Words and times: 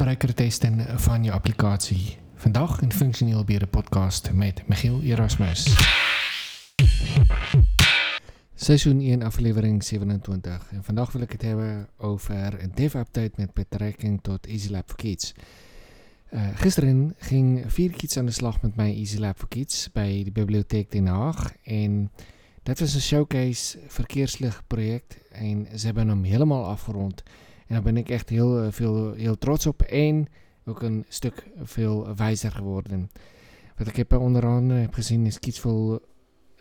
gebruikertesten 0.00 0.98
van 0.98 1.24
je 1.24 1.32
applicatie. 1.32 2.16
Vandaag 2.34 2.80
een 2.80 2.92
functioneel 2.92 3.44
bieren 3.44 3.68
podcast 3.68 4.32
met 4.32 4.68
Michiel 4.68 5.00
Erasmus. 5.02 5.76
Seizoen 8.54 9.00
1 9.00 9.22
aflevering 9.22 9.84
27 9.84 10.68
en 10.70 10.84
vandaag 10.84 11.12
wil 11.12 11.22
ik 11.22 11.32
het 11.32 11.42
hebben 11.42 11.88
over 11.96 12.62
een 12.62 12.72
dev-update 12.74 13.30
met 13.36 13.52
betrekking 13.52 14.22
tot 14.22 14.46
EasyLab 14.46 14.88
for 14.88 14.96
Kids. 14.96 15.34
Uh, 16.32 16.48
gisteren 16.54 17.14
ging 17.18 17.64
vier 17.66 17.90
kids 17.90 18.16
aan 18.16 18.26
de 18.26 18.32
slag 18.32 18.62
met 18.62 18.76
mijn 18.76 18.94
EasyLab 18.94 19.38
for 19.38 19.48
Kids 19.48 19.92
bij 19.92 20.22
de 20.24 20.30
Bibliotheek 20.32 20.90
Den 20.90 21.06
Haag 21.06 21.52
en 21.64 22.10
dat 22.62 22.78
was 22.78 22.94
een 22.94 23.00
showcase 23.00 23.78
verkeerslicht 23.86 24.66
project 24.66 25.18
en 25.30 25.66
ze 25.76 25.86
hebben 25.86 26.08
hem 26.08 26.22
helemaal 26.22 26.64
afgerond. 26.64 27.22
En 27.70 27.76
daar 27.76 27.84
ben 27.84 27.96
ik 27.96 28.08
echt 28.08 28.28
heel, 28.28 28.62
eh, 28.62 28.72
veel, 28.72 29.12
heel 29.12 29.38
trots 29.38 29.66
op. 29.66 29.82
En 29.82 30.26
ook 30.64 30.82
een 30.82 31.04
stuk 31.08 31.46
veel 31.62 32.14
wijzer 32.16 32.52
geworden. 32.52 33.10
Wat 33.76 33.86
ik 33.86 33.96
heb 33.96 34.12
onder 34.12 34.46
andere 34.46 34.80
heb 34.80 34.94
gezien 34.94 35.26
is 35.26 35.38
iets 35.38 35.60
veel 35.60 36.00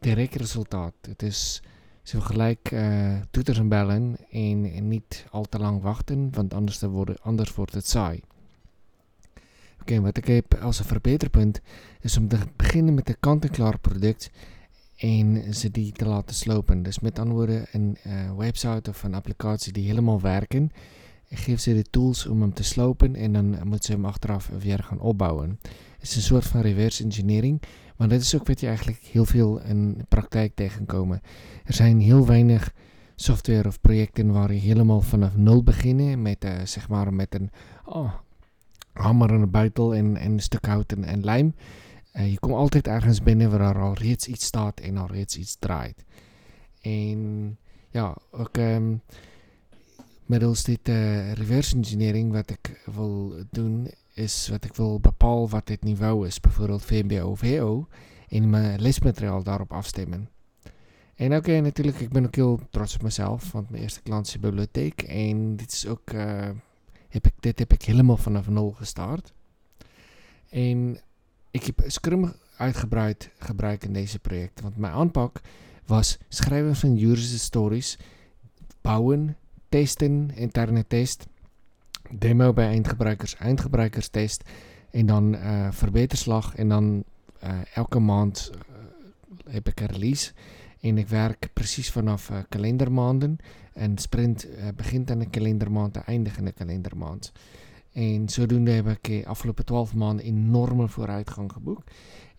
direct 0.00 0.34
resultaat. 0.34 0.94
Het 1.00 1.22
is 1.22 1.62
zo 2.02 2.20
gelijk 2.20 2.70
uh, 2.72 3.16
toeters 3.30 3.58
en 3.58 3.68
bellen 3.68 4.16
en, 4.30 4.88
niet 4.88 5.26
al 5.30 5.44
te 5.44 5.58
lang 5.58 5.82
wachten, 5.82 6.30
want 6.32 6.54
anders, 6.54 6.80
worden, 6.80 7.16
anders 7.20 7.54
wordt 7.54 7.74
het 7.74 7.88
saai. 7.88 8.20
Oké, 9.80 10.00
wat 10.00 10.16
ik 10.16 10.26
heb 10.26 10.54
als 10.54 10.78
een 10.78 10.84
verbeterpunt 10.84 11.60
is 12.00 12.16
om 12.16 12.28
te 12.28 12.38
beginnen 12.56 12.94
met 12.94 13.08
een 13.08 13.20
kant-en-klaar 13.20 13.78
product 13.78 14.30
en 15.02 15.54
ze 15.54 15.70
die 15.70 15.92
te 15.92 16.06
laten 16.06 16.34
slopen. 16.34 16.82
Dus 16.82 16.98
met 16.98 17.18
andere 17.18 17.36
woorden, 17.36 17.66
een 17.72 17.96
uh, 18.06 18.36
website 18.36 18.90
of 18.90 19.02
een 19.02 19.14
applicatie 19.14 19.72
die 19.72 19.86
helemaal 19.86 20.20
werken, 20.20 20.72
geef 21.30 21.60
ze 21.60 21.74
de 21.74 21.82
tools 21.90 22.26
om 22.26 22.40
hem 22.40 22.54
te 22.54 22.64
slopen 22.64 23.14
en 23.14 23.32
dan 23.32 23.58
moet 23.64 23.84
ze 23.84 23.92
hem 23.92 24.04
achteraf 24.04 24.50
weer 24.58 24.78
gaan 24.78 25.00
opbouwen. 25.00 25.58
Het 25.98 26.02
is 26.02 26.16
een 26.16 26.22
soort 26.22 26.44
van 26.44 26.60
reverse 26.60 27.04
engineering, 27.04 27.62
maar 27.96 28.08
dat 28.08 28.20
is 28.20 28.34
ook 28.34 28.46
wat 28.46 28.60
je 28.60 28.66
eigenlijk 28.66 28.98
heel 28.98 29.24
veel 29.24 29.60
in 29.60 30.04
praktijk 30.08 30.54
tegenkomen. 30.54 31.20
Er 31.64 31.74
zijn 31.74 32.00
heel 32.00 32.26
weinig 32.26 32.72
software 33.16 33.68
of 33.68 33.80
projecten 33.80 34.32
waar 34.32 34.52
je 34.52 34.60
helemaal 34.60 35.00
vanaf 35.00 35.36
nul 35.36 35.62
beginnen 35.62 36.22
met, 36.22 36.44
uh, 36.44 36.50
zeg 36.64 36.88
maar 36.88 37.14
met 37.14 37.34
een 37.34 37.50
oh, 37.84 38.12
hamer 38.92 39.30
en 39.30 39.40
een 39.40 39.50
buitel 39.50 39.94
en, 39.94 40.16
en 40.16 40.32
een 40.32 40.40
stuk 40.40 40.66
hout 40.66 40.92
en, 40.92 41.04
en 41.04 41.24
lijm. 41.24 41.54
Uh, 42.12 42.30
je 42.30 42.38
komt 42.38 42.54
altijd 42.54 42.86
ergens 42.86 43.22
binnen 43.22 43.50
waar 43.50 43.76
er 43.76 43.82
al 43.82 43.94
reeds 43.94 44.26
iets 44.26 44.44
staat 44.44 44.80
en 44.80 44.96
al 44.96 45.06
reeds 45.06 45.36
iets 45.36 45.56
draait. 45.58 46.04
En 46.80 47.58
ja, 47.90 48.16
ook 48.30 48.56
um, 48.56 49.02
middels 50.26 50.62
dit 50.62 50.88
uh, 50.88 51.32
reverse 51.32 51.76
engineering 51.76 52.32
wat 52.32 52.50
ik 52.50 52.82
wil 52.94 53.34
doen, 53.50 53.90
is 54.14 54.48
wat 54.48 54.64
ik 54.64 54.74
wil 54.74 55.00
bepalen 55.00 55.48
wat 55.48 55.66
dit 55.66 55.82
niveau 55.82 56.26
is. 56.26 56.40
Bijvoorbeeld 56.40 56.84
VMBO, 56.84 57.34
VO. 57.34 57.88
En 58.28 58.50
mijn 58.50 58.80
lesmateriaal 58.80 59.42
daarop 59.42 59.72
afstemmen. 59.72 60.28
En 61.14 61.26
oké, 61.26 61.36
okay, 61.36 61.58
natuurlijk, 61.58 62.00
ik 62.00 62.08
ben 62.08 62.26
ook 62.26 62.34
heel 62.34 62.60
trots 62.70 62.94
op 62.94 63.02
mezelf, 63.02 63.52
want 63.52 63.70
mijn 63.70 63.82
eerste 63.82 64.02
klant 64.02 64.26
is 64.26 64.32
de 64.32 64.38
bibliotheek. 64.38 65.02
En 65.02 65.56
dit 65.56 65.72
is 65.72 65.86
ook, 65.86 66.10
heb 67.08 67.26
ik, 67.26 67.32
dit 67.40 67.58
heb 67.58 67.72
ik 67.72 67.82
helemaal 67.82 68.16
vanaf 68.16 68.48
nul 68.48 68.70
gestart. 68.70 69.32
En 70.50 71.00
ik 71.52 71.64
heb 71.64 71.82
Scrum 71.86 72.32
uitgebreid 72.56 73.30
gebruikt 73.38 73.84
in 73.84 73.92
deze 73.92 74.18
project. 74.18 74.60
Want 74.60 74.76
mijn 74.76 74.92
aanpak 74.92 75.40
was 75.86 76.18
schrijven 76.28 76.76
van 76.76 76.96
juridische 76.96 77.38
stories, 77.38 77.98
bouwen, 78.80 79.36
testen, 79.68 80.30
interne 80.34 80.86
test, 80.86 81.26
demo 82.10 82.52
bij 82.52 82.66
eindgebruikers, 82.66 83.36
eindgebruikerstest 83.36 84.42
en 84.90 85.06
dan 85.06 85.34
uh, 85.34 85.68
verbeterslag. 85.70 86.54
En 86.54 86.68
dan 86.68 87.04
uh, 87.44 87.50
elke 87.74 87.98
maand 87.98 88.50
uh, 88.54 89.52
heb 89.52 89.68
ik 89.68 89.80
een 89.80 89.86
release. 89.86 90.32
En 90.80 90.98
ik 90.98 91.08
werk 91.08 91.48
precies 91.52 91.90
vanaf 91.90 92.30
kalendermaanden. 92.48 93.38
En 93.72 93.98
sprint 93.98 94.46
begint 94.76 95.10
aan 95.10 95.18
de 95.18 95.30
kalendermaand 95.30 95.96
en 95.96 96.04
eindigt 96.04 96.38
in 96.38 96.44
de 96.44 96.52
kalendermaand. 96.52 97.32
En 97.92 98.28
zodoende 98.28 98.70
heb 98.70 98.88
ik 98.88 99.04
de 99.04 99.26
afgelopen 99.26 99.64
12 99.64 99.94
maanden 99.94 100.24
enorme 100.24 100.88
vooruitgang 100.88 101.52
geboekt. 101.52 101.90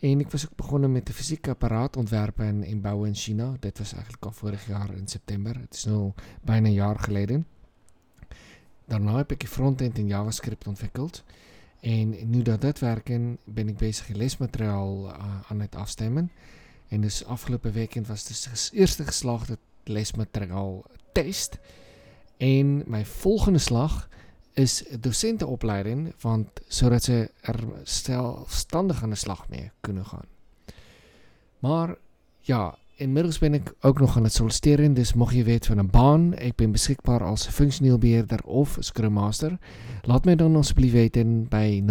En 0.00 0.20
ik 0.20 0.30
was 0.30 0.44
ook 0.44 0.56
begonnen 0.56 0.92
met 0.92 1.06
de 1.06 1.12
fysieke 1.12 1.50
apparaat 1.50 1.96
ontwerpen 1.96 2.46
en 2.46 2.64
inbouwen 2.64 3.08
in 3.08 3.14
China. 3.14 3.56
Dit 3.60 3.78
was 3.78 3.92
eigenlijk 3.92 4.24
al 4.24 4.32
vorig 4.32 4.66
jaar 4.66 4.94
in 4.94 5.08
september. 5.08 5.60
Het 5.60 5.74
is 5.74 5.84
nu 5.84 6.12
bijna 6.42 6.66
een 6.66 6.72
jaar 6.72 6.98
geleden. 6.98 7.46
Daarna 8.84 9.16
heb 9.16 9.32
ik 9.32 9.40
de 9.40 9.46
frontend 9.46 9.98
in 9.98 10.06
JavaScript 10.06 10.66
ontwikkeld. 10.66 11.24
En 11.80 12.30
nu 12.30 12.42
dat 12.42 12.60
dat 12.60 12.78
werken, 12.78 13.38
ben 13.44 13.68
ik 13.68 13.76
bezig 13.76 14.08
in 14.08 14.16
lesmateriaal 14.16 15.08
uh, 15.08 15.40
aan 15.48 15.60
het 15.60 15.74
afstemmen. 15.74 16.30
En 16.88 17.00
dus 17.00 17.24
afgelopen 17.24 17.72
weekend 17.72 18.06
was 18.06 18.24
dus 18.24 18.42
de 18.42 18.76
eerste 18.78 19.04
geslaagde 19.04 19.58
lesmateriaal 19.84 20.84
test. 21.12 21.58
En 22.36 22.82
mijn 22.86 23.06
volgende 23.06 23.58
slag 23.58 24.08
is 24.60 24.84
docentenopleiding, 25.00 26.14
want, 26.20 26.48
zodat 26.66 27.02
ze 27.02 27.30
er 27.40 27.60
zelfstandig 27.82 29.02
aan 29.02 29.10
de 29.10 29.16
slag 29.16 29.48
mee 29.48 29.70
kunnen 29.80 30.06
gaan. 30.06 30.26
Maar 31.58 31.96
ja, 32.40 32.78
inmiddels 32.94 33.38
ben 33.38 33.54
ik 33.54 33.74
ook 33.80 34.00
nog 34.00 34.16
aan 34.16 34.24
het 34.24 34.32
solliciteren, 34.32 34.94
dus 34.94 35.14
mocht 35.14 35.34
je 35.34 35.44
weten 35.44 35.66
van 35.66 35.78
een 35.78 35.90
baan, 35.90 36.34
ik 36.34 36.54
ben 36.54 36.72
beschikbaar 36.72 37.24
als 37.24 37.46
functioneel 37.46 37.98
beheerder 37.98 38.44
of 38.44 38.76
Scrum 38.80 39.12
Master. 39.12 39.58
Laat 40.02 40.24
mij 40.24 40.36
dan 40.36 40.56
alsjeblieft 40.56 40.92
weten 40.92 41.48
bij 41.48 41.84
0638369260. 41.84 41.88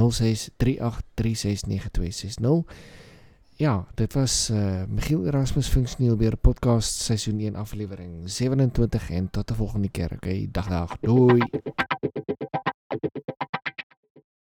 Ja, 3.59 3.87
dit 3.93 4.13
was 4.13 4.49
uh, 4.49 4.83
Michiel 4.87 5.25
Erasmus 5.25 5.67
Functioneel 5.67 6.15
Beheerder 6.15 6.39
Podcast, 6.39 6.95
seizoen 6.95 7.39
1 7.39 7.55
aflevering 7.55 8.29
27 8.29 9.09
en 9.09 9.29
tot 9.29 9.47
de 9.47 9.53
volgende 9.53 9.89
keer. 9.89 10.11
Oké, 10.13 10.47
dag 10.51 10.67
dag, 10.67 10.97
doei! 10.99 11.41